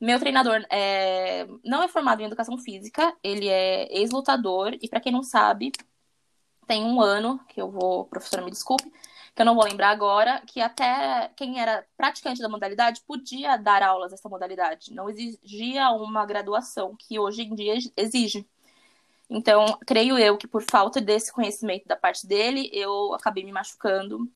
[0.00, 5.10] Meu treinador é, não é formado em educação física, ele é ex-lutador e para quem
[5.10, 5.72] não sabe,
[6.68, 8.92] tem um ano que eu vou, professora me desculpe,
[9.34, 13.82] que eu não vou lembrar agora, que até quem era praticante da modalidade podia dar
[13.82, 18.46] aulas dessa modalidade, não exigia uma graduação que hoje em dia exige.
[19.30, 24.30] Então, creio eu que por falta desse conhecimento da parte dele, eu acabei me machucando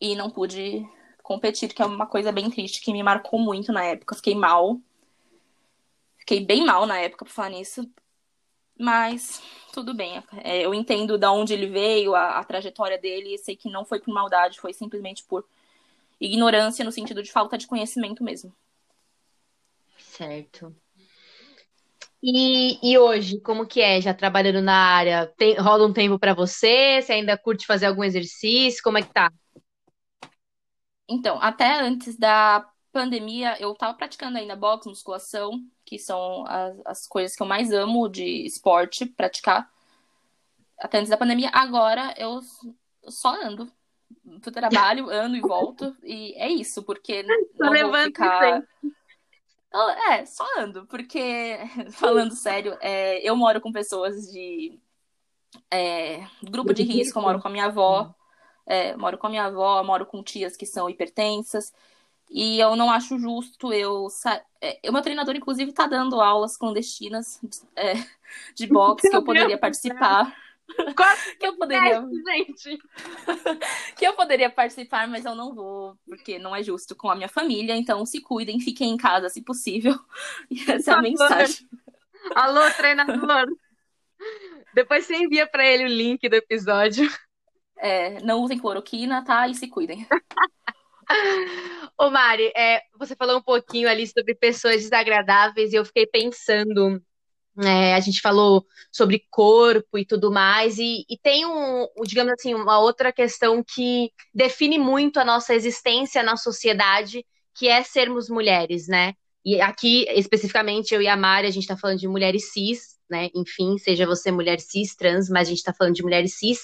[0.00, 0.86] e não pude
[1.26, 4.14] competir, que é uma coisa bem triste, que me marcou muito na época.
[4.14, 4.80] Fiquei mal.
[6.18, 7.90] Fiquei bem mal na época por falar nisso.
[8.78, 10.22] Mas tudo bem.
[10.44, 13.84] É, eu entendo de onde ele veio, a, a trajetória dele, e sei que não
[13.84, 15.44] foi por maldade, foi simplesmente por
[16.20, 18.54] ignorância no sentido de falta de conhecimento mesmo.
[19.98, 20.74] Certo.
[22.22, 24.00] E, e hoje, como que é?
[24.00, 27.02] Já trabalhando na área, tem, rola um tempo para você?
[27.02, 28.82] Você ainda curte fazer algum exercício?
[28.82, 29.32] Como é que tá?
[31.08, 37.06] Então, até antes da pandemia, eu tava praticando ainda boxe, musculação, que são as, as
[37.06, 39.70] coisas que eu mais amo de esporte, praticar.
[40.78, 41.50] Até antes da pandemia.
[41.52, 42.40] Agora eu
[43.08, 43.70] só ando
[44.40, 45.96] pro trabalho, ando e volto.
[46.02, 47.22] E é isso, porque
[47.58, 48.62] não vou ficar.
[50.10, 51.58] É, só ando, porque,
[51.92, 54.78] falando sério, é, eu moro com pessoas de
[55.70, 58.14] é, grupo de risco, eu moro com a minha avó,
[58.66, 61.72] é, moro com a minha avó, moro com tias que são hipertensas.
[62.30, 64.10] E eu não acho justo eu.
[64.10, 64.42] Sa...
[64.60, 67.40] É, o meu treinador, inclusive, está dando aulas clandestinas
[67.76, 67.94] é,
[68.54, 70.34] de boxe que eu poderia participar.
[71.38, 72.04] que eu poderia.
[72.26, 72.78] gente.
[73.96, 77.28] que eu poderia participar, mas eu não vou, porque não é justo com a minha
[77.28, 77.76] família.
[77.76, 79.94] Então, se cuidem, fiquem em casa, se possível.
[80.50, 81.68] E essa é a mensagem.
[82.34, 83.46] Alô, treinador.
[84.74, 87.08] Depois você envia para ele o link do episódio.
[87.78, 89.48] É, não usem cloroquina, tá?
[89.48, 90.06] E se cuidem.
[91.98, 97.00] Ô Mari, é, você falou um pouquinho ali sobre pessoas desagradáveis e eu fiquei pensando.
[97.64, 102.52] É, a gente falou sobre corpo e tudo mais, e, e tem um, digamos assim,
[102.52, 107.24] uma outra questão que define muito a nossa existência na sociedade,
[107.56, 109.14] que é sermos mulheres, né?
[109.42, 113.30] E aqui, especificamente, eu e a Mari, a gente está falando de mulheres cis, né?
[113.34, 116.60] Enfim, seja você mulher cis, trans, mas a gente está falando de mulheres cis.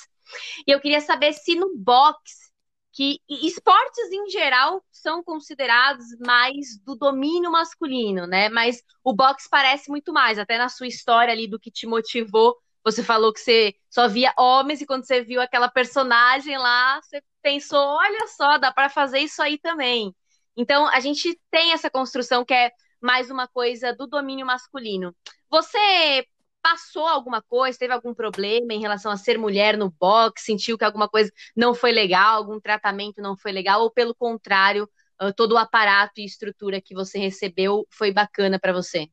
[0.67, 2.53] E eu queria saber se no boxe,
[2.93, 8.49] que esportes em geral são considerados mais do domínio masculino, né?
[8.51, 12.55] Mas o boxe parece muito mais, até na sua história ali do que te motivou.
[12.85, 17.23] Você falou que você só via homens e quando você viu aquela personagem lá, você
[17.41, 20.15] pensou, olha só, dá para fazer isso aí também.
[20.57, 25.15] Então, a gente tem essa construção que é mais uma coisa do domínio masculino.
[25.51, 26.27] Você
[26.63, 30.85] passou alguma coisa, teve algum problema em relação a ser mulher no boxe, sentiu que
[30.85, 35.53] alguma coisa não foi legal, algum tratamento não foi legal, ou pelo contrário, ah, todo
[35.53, 39.09] o aparato e estrutura que você recebeu foi bacana para você?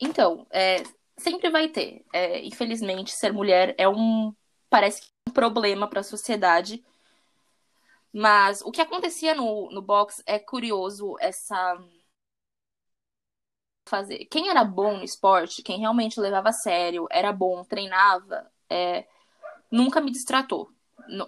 [0.00, 0.82] Então, é,
[1.16, 2.04] sempre vai ter.
[2.12, 4.32] É, infelizmente, ser mulher é um
[4.70, 6.84] parece que é um problema para a sociedade.
[8.12, 11.78] Mas o que acontecia no, no box é curioso essa
[13.88, 14.26] fazer.
[14.26, 19.06] Quem era bom no esporte, quem realmente levava a sério, era bom, treinava, é,
[19.70, 20.70] nunca me distratou.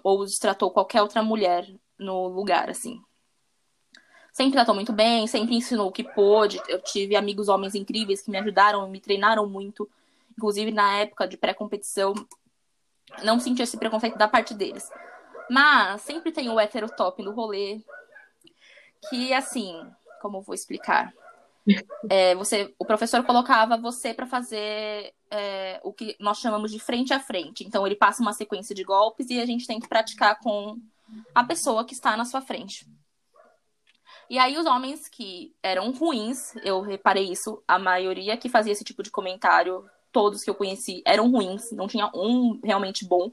[0.03, 3.01] Ou distratou qualquer outra mulher no lugar, assim.
[4.31, 6.61] Sempre tratou muito bem, sempre ensinou o que pôde.
[6.67, 9.89] Eu tive amigos homens incríveis que me ajudaram, me treinaram muito.
[10.37, 12.13] Inclusive, na época de pré-competição,
[13.23, 14.89] não senti esse preconceito da parte deles.
[15.49, 17.81] Mas sempre tem o hétero top no rolê.
[19.09, 19.85] Que, assim,
[20.21, 21.13] como eu vou explicar?
[22.09, 27.13] É, você, o professor colocava você para fazer é, o que nós chamamos de frente
[27.13, 27.63] a frente.
[27.63, 30.77] Então ele passa uma sequência de golpes e a gente tem que praticar com
[31.35, 32.87] a pessoa que está na sua frente.
[34.29, 38.83] E aí os homens que eram ruins, eu reparei isso, a maioria que fazia esse
[38.83, 43.31] tipo de comentário, todos que eu conheci eram ruins, não tinha um realmente bom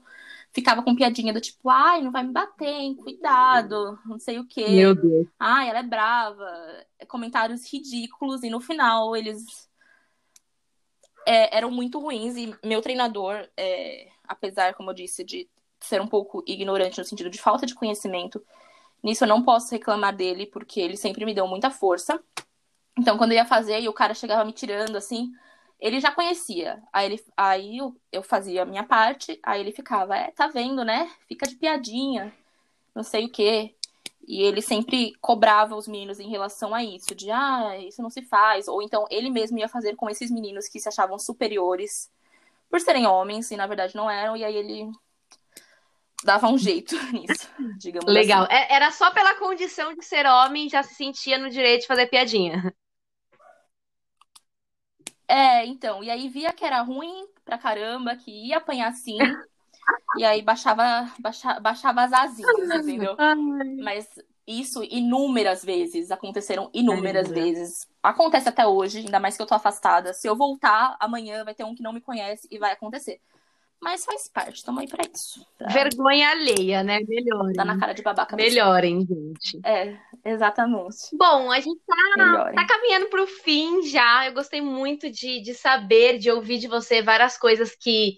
[0.52, 2.96] ficava com piadinha do tipo, ai, não vai me bater, hein?
[2.96, 4.68] Cuidado, não sei o quê.
[4.68, 5.26] Meu Deus.
[5.38, 6.46] Ai, ela é brava.
[7.06, 9.68] Comentários ridículos, e no final eles
[11.26, 12.36] é, eram muito ruins.
[12.36, 15.48] E meu treinador, é, apesar, como eu disse, de
[15.80, 18.42] ser um pouco ignorante no sentido de falta de conhecimento,
[19.02, 22.20] Nisso eu não posso reclamar dele, porque ele sempre me deu muita força.
[22.98, 25.30] Então, quando eu ia fazer e o cara chegava me tirando assim,
[25.80, 26.82] ele já conhecia.
[26.92, 30.84] Aí, ele, aí eu, eu fazia a minha parte, aí ele ficava, é, tá vendo,
[30.84, 31.10] né?
[31.26, 32.32] Fica de piadinha,
[32.94, 33.74] não sei o quê.
[34.26, 38.22] E ele sempre cobrava os meninos em relação a isso, de ah, isso não se
[38.22, 38.68] faz.
[38.68, 42.10] Ou então ele mesmo ia fazer com esses meninos que se achavam superiores
[42.68, 44.90] por serem homens e na verdade não eram, e aí ele
[46.24, 48.44] dava um jeito nisso, digamos Legal.
[48.44, 48.52] assim.
[48.52, 52.06] É, era só pela condição de ser homem já se sentia no direito de fazer
[52.06, 52.74] piadinha.
[55.28, 59.18] É, então, e aí via que era ruim pra caramba, que ia apanhar sim,
[60.16, 63.14] e aí baixava, baixa, baixava as asinhas, entendeu?
[63.82, 64.08] Mas
[64.46, 67.86] isso inúmeras vezes, aconteceram inúmeras vezes.
[68.02, 70.14] Acontece até hoje, ainda mais que eu tô afastada.
[70.14, 73.20] Se eu voltar, amanhã vai ter um que não me conhece e vai acontecer.
[73.80, 75.46] Mas faz parte, tamo aí pra isso.
[75.56, 75.68] Pra...
[75.68, 76.98] Vergonha alheia, né?
[77.06, 77.52] Melhorem.
[77.54, 78.50] Dá na cara de babaca mesmo.
[78.50, 79.60] Melhorem, gente.
[79.64, 80.96] É, exatamente.
[81.12, 84.26] Bom, a gente tá, tá caminhando pro fim já.
[84.26, 88.16] Eu gostei muito de, de saber, de ouvir de você várias coisas que,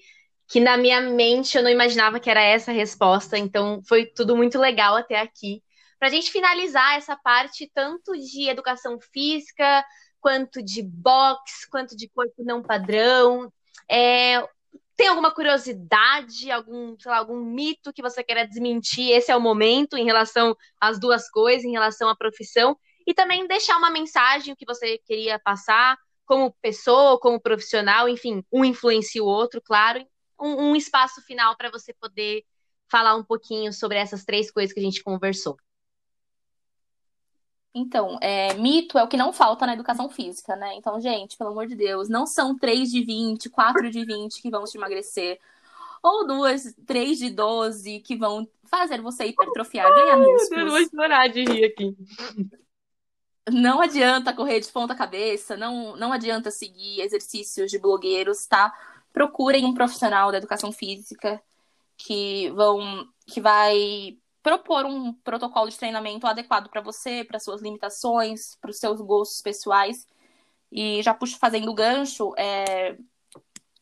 [0.48, 3.36] que na minha mente eu não imaginava que era essa a resposta.
[3.36, 5.62] Então foi tudo muito legal até aqui.
[5.98, 9.84] Pra gente finalizar essa parte, tanto de educação física,
[10.18, 13.52] quanto de boxe, quanto de corpo não padrão.
[13.90, 14.42] É,
[15.00, 19.10] tem alguma curiosidade, algum, sei lá, algum mito que você queira desmentir?
[19.12, 22.76] Esse é o momento em relação às duas coisas, em relação à profissão.
[23.06, 28.62] E também deixar uma mensagem, que você queria passar, como pessoa, como profissional, enfim, um
[28.62, 30.06] influencia o outro, claro.
[30.38, 32.44] Um, um espaço final para você poder
[32.86, 35.56] falar um pouquinho sobre essas três coisas que a gente conversou.
[37.72, 40.74] Então, é, mito é o que não falta na educação física, né?
[40.74, 44.50] Então, gente, pelo amor de Deus, não são 3 de 20, 4 de 20 que
[44.50, 45.38] vão te emagrecer.
[46.02, 50.50] Ou duas, 3 de 12 que vão fazer você hipertrofiar, ganhar músculos.
[50.50, 51.96] Eu vou chorar de rir aqui.
[53.48, 58.72] Não adianta correr de ponta cabeça, não, não adianta seguir exercícios de blogueiros, tá?
[59.12, 61.42] Procurem um profissional da educação física
[61.96, 68.56] que vão que vai propor um protocolo de treinamento adequado para você, para suas limitações,
[68.60, 70.06] para os seus gostos pessoais.
[70.72, 72.96] E já puxo fazendo gancho é,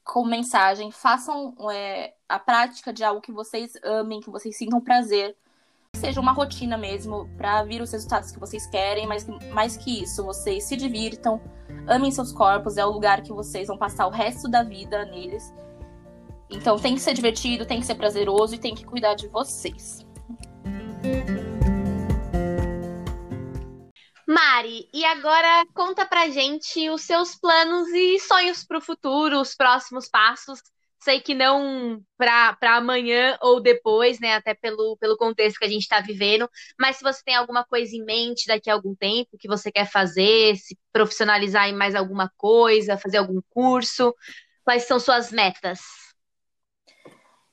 [0.05, 5.37] com mensagem: façam é, a prática de algo que vocês amem, que vocês sintam prazer.
[5.97, 10.23] Seja uma rotina mesmo, para vir os resultados que vocês querem, mas mais que isso,
[10.23, 11.41] vocês se divirtam,
[11.89, 15.53] amem seus corpos, é o lugar que vocês vão passar o resto da vida neles.
[16.51, 20.07] Então tem que ser divertido, tem que ser prazeroso e tem que cuidar de vocês.
[24.39, 29.57] Mari, e agora conta pra gente os seus planos e sonhos para o futuro, os
[29.57, 30.61] próximos passos.
[31.01, 34.35] Sei que não para amanhã ou depois, né?
[34.35, 36.49] Até pelo, pelo contexto que a gente está vivendo.
[36.79, 39.91] Mas se você tem alguma coisa em mente daqui a algum tempo que você quer
[39.91, 44.15] fazer, se profissionalizar em mais alguma coisa, fazer algum curso,
[44.63, 45.81] quais são suas metas?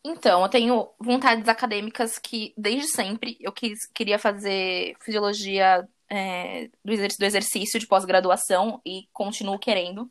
[0.03, 6.91] Então, eu tenho vontades acadêmicas que, desde sempre, eu quis, queria fazer fisiologia é, do,
[6.91, 10.09] exercício, do exercício de pós-graduação e continuo querendo.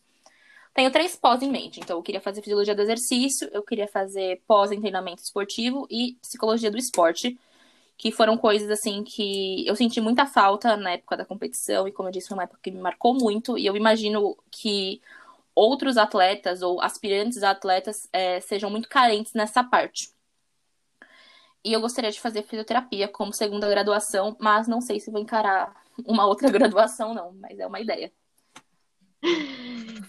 [0.75, 1.79] Tenho três pós em mente.
[1.81, 6.17] Então, eu queria fazer fisiologia do exercício, eu queria fazer pós em treinamento esportivo e
[6.21, 7.39] psicologia do esporte,
[7.97, 12.09] que foram coisas, assim, que eu senti muita falta na época da competição e, como
[12.09, 13.57] eu disse, foi uma época que me marcou muito.
[13.57, 15.01] E eu imagino que
[15.55, 20.14] outros atletas ou aspirantes a atletas é, sejam muito carentes nessa parte.
[21.65, 25.75] E eu gostaria de fazer fisioterapia como segunda graduação, mas não sei se vou encarar
[26.07, 28.13] uma outra graduação, não, mas é uma ideia.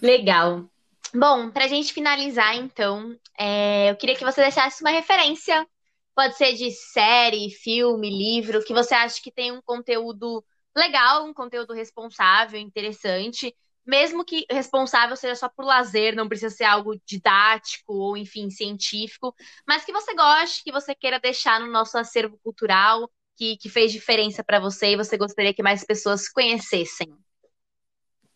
[0.01, 0.69] Legal.
[1.13, 5.65] Bom, para a gente finalizar, então, é, eu queria que você deixasse uma referência.
[6.13, 10.43] Pode ser de série, filme, livro, que você acha que tem um conteúdo
[10.75, 16.63] legal, um conteúdo responsável, interessante, mesmo que responsável seja só por lazer, não precisa ser
[16.63, 19.33] algo didático ou, enfim, científico,
[19.67, 23.91] mas que você goste, que você queira deixar no nosso acervo cultural, que, que fez
[23.91, 27.15] diferença para você e você gostaria que mais pessoas conhecessem.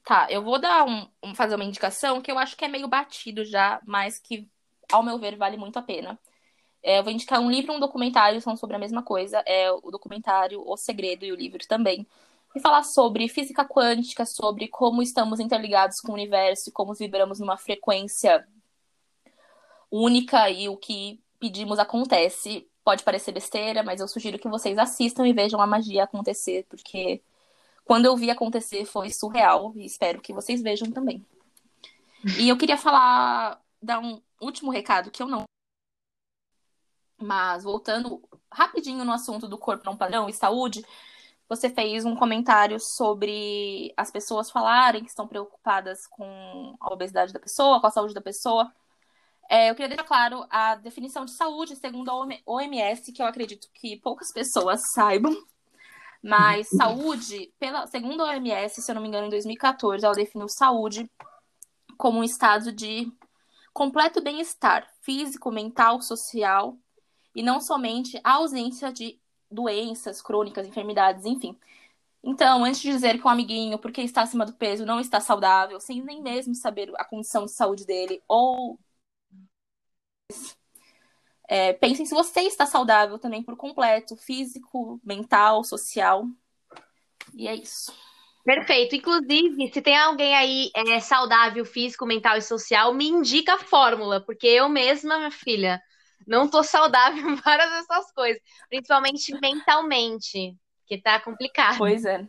[0.04, 2.88] Tá, eu vou dar um, um, fazer uma indicação que eu acho que é meio
[2.88, 4.50] batido já, mas que,
[4.92, 6.20] ao meu ver, vale muito a pena.
[6.84, 9.44] É, eu vou indicar um livro e um documentário, são sobre a mesma coisa.
[9.46, 12.08] É o documentário O Segredo e o livro também
[12.56, 17.58] e falar sobre física quântica, sobre como estamos interligados com o universo, como vibramos numa
[17.58, 18.48] frequência
[19.92, 22.68] única e o que pedimos acontece.
[22.84, 27.22] Pode parecer besteira, mas eu sugiro que vocês assistam e vejam a magia acontecer, porque
[27.86, 31.26] quando eu vi acontecer foi surreal e espero que vocês vejam também.
[32.40, 35.44] E eu queria falar, dar um último recado que eu não
[37.22, 38.22] Mas voltando
[38.52, 40.84] rapidinho no assunto do corpo não padrão e saúde,
[41.50, 47.40] você fez um comentário sobre as pessoas falarem que estão preocupadas com a obesidade da
[47.40, 48.72] pessoa, com a saúde da pessoa.
[49.50, 53.68] É, eu queria deixar claro a definição de saúde segundo a OMS, que eu acredito
[53.74, 55.36] que poucas pessoas saibam.
[56.22, 60.48] Mas saúde, pela, segundo a OMS, se eu não me engano, em 2014, ela definiu
[60.48, 61.10] saúde
[61.98, 63.12] como um estado de
[63.74, 66.78] completo bem-estar físico, mental, social
[67.34, 69.20] e não somente a ausência de
[69.52, 71.58] doenças crônicas, enfermidades, enfim.
[72.24, 75.80] Então, antes de dizer que um amiguinho, porque está acima do peso, não está saudável,
[75.80, 78.78] sem nem mesmo saber a condição de saúde dele, ou
[81.48, 86.26] é, pensem se você está saudável também por completo, físico, mental, social.
[87.34, 87.92] E é isso.
[88.44, 88.96] Perfeito.
[88.96, 94.22] Inclusive, se tem alguém aí é, saudável, físico, mental e social, me indica a fórmula,
[94.22, 95.82] porque eu mesma, minha filha,
[96.28, 100.56] não tô saudável várias dessas coisas, principalmente mentalmente,
[100.88, 101.78] que tá complicado.
[101.78, 102.28] Pois é.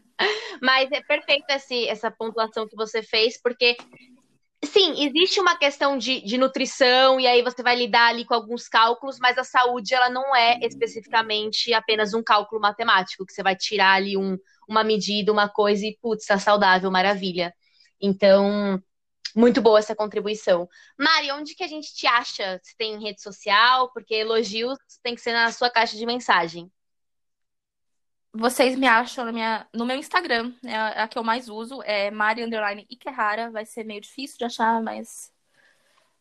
[0.61, 3.77] Mas é perfeito esse, essa pontuação que você fez, porque
[4.65, 8.69] sim, existe uma questão de, de nutrição, e aí você vai lidar ali com alguns
[8.69, 13.57] cálculos, mas a saúde ela não é especificamente apenas um cálculo matemático, que você vai
[13.57, 14.37] tirar ali um,
[14.69, 17.55] uma medida, uma coisa e, putz, tá saudável, maravilha.
[18.01, 18.83] Então,
[19.35, 20.69] muito boa essa contribuição.
[20.99, 22.61] Mari, onde que a gente te acha?
[22.63, 23.91] Se tem rede social?
[23.93, 26.71] Porque elogios tem que ser na sua caixa de mensagem.
[28.33, 31.83] Vocês me acham na minha, no meu Instagram, é a, a que eu mais uso,
[31.83, 33.51] é Mari Underline Ikehara.
[33.51, 35.33] Vai ser meio difícil de achar, mas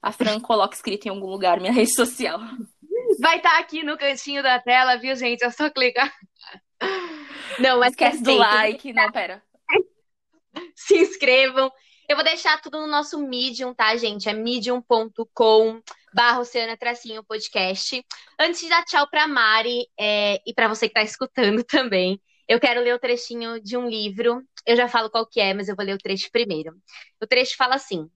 [0.01, 2.39] a Fran coloca escrito em algum lugar minha rede social.
[3.19, 5.43] Vai estar tá aqui no cantinho da tela, viu, gente?
[5.43, 6.11] É só clicar.
[7.59, 8.93] Não, mas esquece do like.
[8.93, 9.43] Não, pera.
[10.75, 11.71] Se inscrevam.
[12.09, 14.27] Eu vou deixar tudo no nosso Medium, tá, gente?
[14.27, 15.79] É medium.com
[16.11, 18.03] barra Oceana Tracinho Podcast.
[18.39, 22.59] Antes de dar tchau pra Mari é, e para você que tá escutando também, eu
[22.59, 24.43] quero ler o trechinho de um livro.
[24.65, 26.75] Eu já falo qual que é, mas eu vou ler o trecho primeiro.
[27.21, 28.09] O trecho fala assim: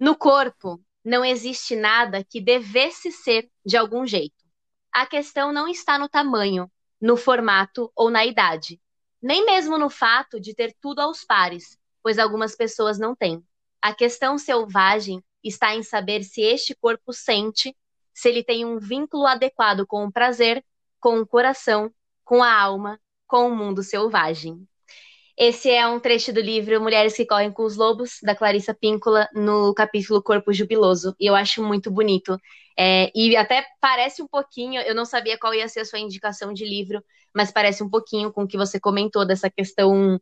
[0.00, 4.42] No corpo não existe nada que devesse ser de algum jeito.
[4.90, 8.80] A questão não está no tamanho, no formato ou na idade,
[9.20, 13.42] nem mesmo no fato de ter tudo aos pares pois algumas pessoas não têm.
[13.80, 17.74] A questão selvagem está em saber se este corpo sente,
[18.12, 20.62] se ele tem um vínculo adequado com o prazer,
[21.00, 21.90] com o coração,
[22.22, 24.68] com a alma, com o mundo selvagem.
[25.36, 29.28] Esse é um trecho do livro Mulheres que Correm com os Lobos, da Clarissa Píncola,
[29.34, 31.16] no capítulo Corpo Jubiloso.
[31.18, 32.38] E eu acho muito bonito.
[32.78, 36.52] É, e até parece um pouquinho, eu não sabia qual ia ser a sua indicação
[36.52, 37.02] de livro,
[37.34, 40.20] mas parece um pouquinho com o que você comentou dessa questão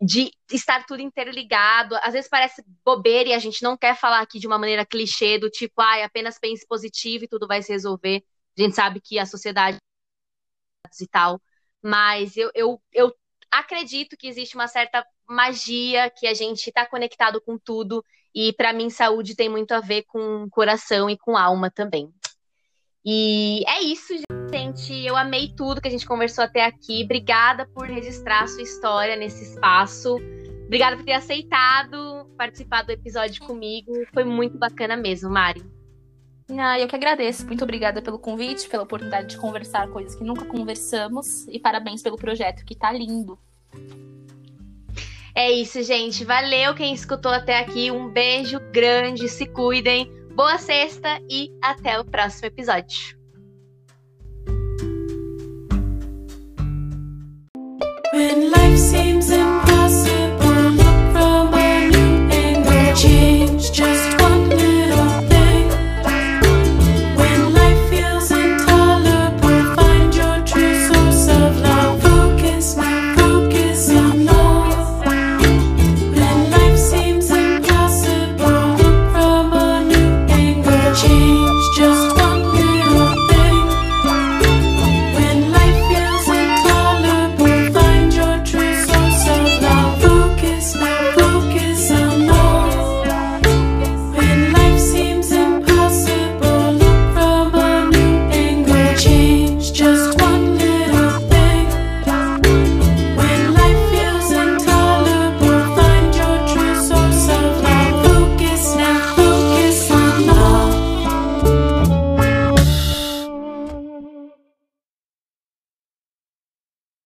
[0.00, 1.96] de estar tudo interligado.
[2.02, 5.38] Às vezes parece bobeira e a gente não quer falar aqui de uma maneira clichê,
[5.38, 8.22] do tipo, ai, ah, apenas pense positivo e tudo vai se resolver.
[8.56, 9.78] A gente sabe que a sociedade
[11.00, 11.40] e tal.
[11.82, 13.14] Mas eu, eu, eu
[13.50, 18.04] acredito que existe uma certa magia, que a gente está conectado com tudo.
[18.34, 22.12] E para mim, saúde tem muito a ver com coração e com alma também.
[23.04, 24.14] E é isso,
[24.52, 24.92] gente.
[25.04, 27.04] Eu amei tudo que a gente conversou até aqui.
[27.04, 30.16] Obrigada por registrar a sua história nesse espaço.
[30.66, 33.92] Obrigada por ter aceitado participar do episódio comigo.
[34.12, 35.64] Foi muito bacana mesmo, Mari.
[36.50, 37.46] Ah, eu que agradeço.
[37.46, 41.46] Muito obrigada pelo convite, pela oportunidade de conversar coisas que nunca conversamos.
[41.48, 43.38] E parabéns pelo projeto, que tá lindo.
[45.34, 46.24] É isso, gente.
[46.24, 47.90] Valeu quem escutou até aqui.
[47.90, 49.28] Um beijo grande.
[49.28, 50.10] Se cuidem.
[50.38, 53.18] Boa sexta e até o próximo episódio.
[58.14, 59.32] When life seems